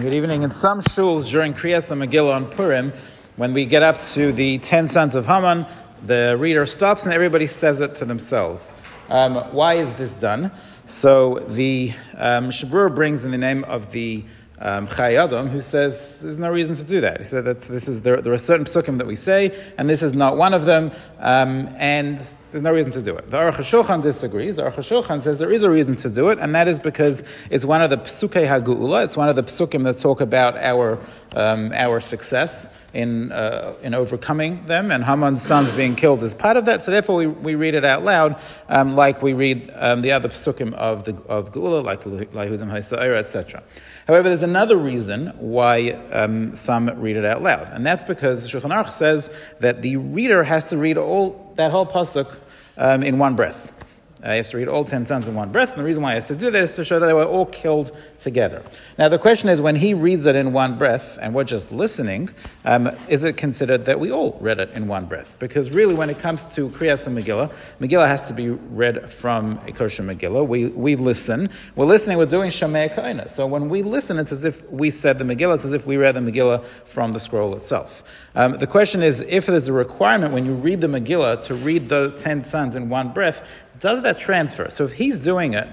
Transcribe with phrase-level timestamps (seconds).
[0.00, 0.42] Good evening.
[0.42, 2.94] In some shuls during Kriyas Megillah on Purim,
[3.36, 5.66] when we get up to the ten sons of Haman,
[6.06, 8.72] the reader stops and everybody says it to themselves.
[9.10, 10.50] Um, why is this done?
[10.86, 14.24] So the um, Shabrur brings in the name of the
[14.62, 17.18] um, Chayei Adam, who says there's no reason to do that.
[17.18, 20.02] He said that this is there, there, are certain psukim that we say, and this
[20.02, 22.18] is not one of them, um, and
[22.52, 23.28] there's no reason to do it.
[23.28, 24.56] The Aruch HaShulchan disagrees.
[24.56, 27.24] The Aruch HaShulchan says there is a reason to do it, and that is because
[27.50, 29.04] it's one of the psukei hagu'ula.
[29.04, 31.00] It's one of the psukim that talk about our
[31.34, 36.56] um, our success in, uh, in overcoming them, and Haman's sons being killed is part
[36.56, 36.82] of that.
[36.82, 40.28] So therefore, we, we read it out loud, um, like we read um, the other
[40.28, 43.62] psukim of the of Geula, like LaYehudim Haysa Orah, etc.
[44.06, 48.70] However, there's another reason why um, some read it out loud, and that's because Shulchan
[48.70, 52.38] Aruch says that the reader has to read all that whole pasuk
[52.76, 53.72] um, in one breath.
[54.22, 56.14] Uh, he to read all ten sons in one breath, and the reason why he
[56.14, 57.90] has to do that is to show that they were all killed
[58.20, 58.62] together.
[58.96, 62.30] Now, the question is when he reads it in one breath and we're just listening,
[62.64, 65.34] um, is it considered that we all read it in one breath?
[65.38, 69.58] Because really, when it comes to Kriyas and Megillah, Megillah has to be read from
[69.66, 70.46] a kosher Megillah.
[70.46, 71.50] We, we listen.
[71.74, 73.28] We're listening, we're doing Shomea K'oneh.
[73.28, 75.96] So when we listen, it's as if we said the Megillah, it's as if we
[75.96, 78.04] read the Megillah from the scroll itself.
[78.34, 81.88] Um, the question is if there's a requirement when you read the Megillah to read
[81.88, 83.42] those ten sons in one breath,
[83.82, 84.70] does that transfer?
[84.70, 85.68] So if he's doing it,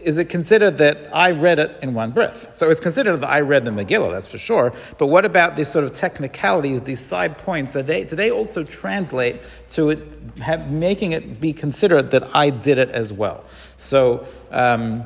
[0.00, 2.56] is it considered that I read it in one breath?
[2.56, 4.72] So it's considered that I read the Megillah, that's for sure.
[4.96, 7.74] But what about these sort of technicalities, these side points?
[7.74, 9.98] Are they, do they also translate to it,
[10.38, 13.44] have, making it be considered that I did it as well?
[13.76, 15.02] So, um,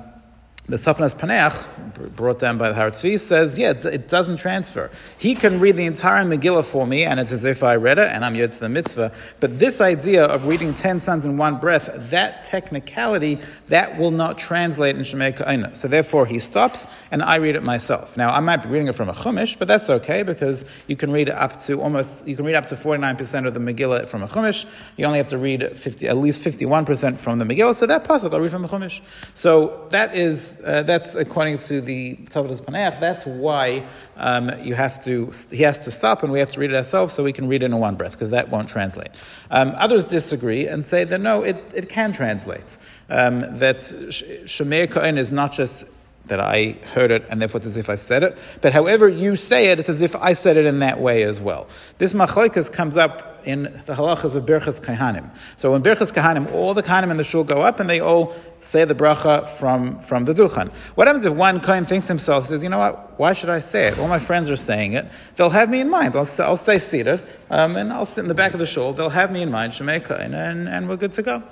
[0.66, 4.92] the Tzafnas Paneach, brought down by the Har Tzvi, says, yeah, it doesn't transfer.
[5.18, 8.08] He can read the entire Megillah for me, and it's as if I read it,
[8.08, 9.12] and I'm yet to the mitzvah.
[9.40, 14.38] But this idea of reading ten sons in one breath, that technicality, that will not
[14.38, 15.74] translate in Shomea K'oneh.
[15.74, 18.16] So therefore, he stops, and I read it myself.
[18.16, 21.10] Now, I might be reading it from a Chumash, but that's okay, because you can
[21.10, 24.28] read up to almost, you can read up to 49% of the Megillah from a
[24.28, 24.64] Chumash.
[24.96, 28.32] You only have to read 50, at least 51% from the Megillah, so that pasuk
[28.32, 29.00] I'll read from a Chumash.
[29.34, 33.00] So that is uh, that's according to the Tzafnas Paneach.
[33.00, 33.84] That's why
[34.16, 35.30] um, you have to.
[35.50, 37.62] He has to stop, and we have to read it ourselves, so we can read
[37.62, 39.10] it in one breath, because that won't translate.
[39.50, 42.76] Um, others disagree and say that no, it, it can translate.
[43.08, 45.84] Um, that Shomea K'oneh is not just
[46.26, 48.38] that I heard it and therefore it's as if I said it.
[48.60, 51.40] But however you say it, it's as if I said it in that way as
[51.40, 51.66] well.
[51.98, 55.30] This machloikas comes up in the halachas of Birchas Kohanim.
[55.56, 58.34] So when Birchas Kohanim, all the Kohanim in the shul go up and they all
[58.60, 60.70] say the bracha from, from the Duchan.
[60.94, 63.88] What happens if one Kohen thinks himself, says, you know what, why should I say
[63.88, 63.98] it?
[63.98, 65.06] All my friends are saying it.
[65.34, 66.14] They'll have me in mind.
[66.14, 68.92] I'll, I'll stay seated um, and I'll sit in the back of the shul.
[68.92, 71.42] They'll have me in mind, Shomea and, and we're good to go.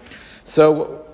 [0.44, 1.09] So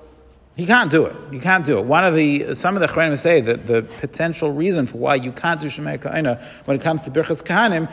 [0.57, 1.15] he can't do it.
[1.31, 1.85] You can't do it.
[1.85, 5.31] One of the some of the Chachamim say that the potential reason for why you
[5.31, 7.93] can't do Shomea K'oneh when it comes to Birchas Kohanim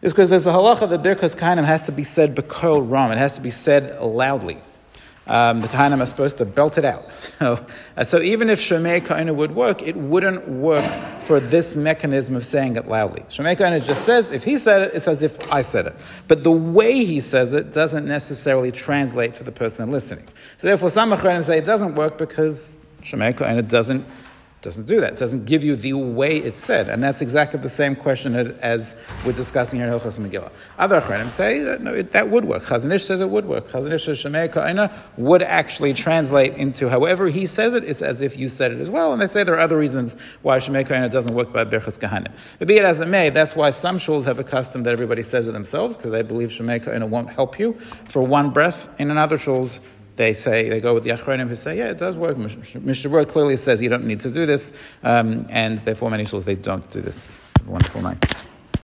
[0.00, 3.10] is because there's a halacha that Birkas Kohanim has to be said bekol ram.
[3.10, 4.58] It has to be said loudly.
[5.28, 7.04] Um, the Kohanim are supposed to belt it out.
[7.38, 7.64] So,
[7.96, 10.84] uh, so even if Shomea K'oneh would work, it wouldn't work
[11.20, 13.20] for this mechanism of saying it loudly.
[13.28, 15.94] Shomea K'oneh just says, if he said it, it's as if I said it.
[16.26, 20.26] But the way he says it doesn't necessarily translate to the person listening.
[20.56, 22.72] So therefore, some Achronim say it doesn't work because
[23.02, 24.04] Shomea K'oneh doesn't
[24.62, 25.12] doesn't do that.
[25.12, 26.88] It doesn't give you the way it's said.
[26.88, 30.50] And that's exactly the same question as we're discussing here in Hilchas Megillah.
[30.78, 32.64] Other Achronim say that, no, it, that would work.
[32.64, 33.68] Chazon Ish says it would work.
[33.68, 38.36] Chazon Ish says Shomea would actually translate into however he says it, it's as if
[38.36, 39.12] you said it as well.
[39.12, 42.32] And they say there are other reasons why Shomea doesn't work by Birchas Kohanim.
[42.58, 45.22] But be it as it may, that's why some shuls have a custom that everybody
[45.22, 47.74] says it themselves, because they believe Shomea won't help you
[48.06, 48.88] for one breath.
[48.98, 49.80] In another shuls,
[50.18, 52.36] they say they go with the Achronim who say, yeah, it does work.
[52.36, 54.74] Mishnah clearly says you don't need to do this,
[55.04, 57.30] um, and therefore many schools they don't do this.
[57.64, 58.47] wonderful night.